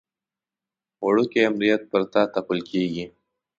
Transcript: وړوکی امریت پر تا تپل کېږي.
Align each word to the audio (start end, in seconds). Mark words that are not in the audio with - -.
وړوکی 1.05 1.39
امریت 1.49 1.81
پر 1.91 2.01
تا 2.11 2.21
تپل 2.33 2.59
کېږي. 2.69 3.05